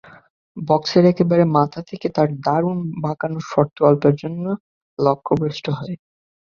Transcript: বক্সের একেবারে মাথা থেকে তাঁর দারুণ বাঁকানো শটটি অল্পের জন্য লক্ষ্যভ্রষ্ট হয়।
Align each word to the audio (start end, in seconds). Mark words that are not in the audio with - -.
বক্সের 0.57 1.03
একেবারে 1.07 1.43
মাথা 1.57 1.79
থেকে 1.89 2.07
তাঁর 2.15 2.29
দারুণ 2.45 2.77
বাঁকানো 3.03 3.39
শটটি 3.49 3.81
অল্পের 3.89 4.15
জন্য 4.21 4.45
লক্ষ্যভ্রষ্ট 4.99 5.65
হয়। 5.77 5.95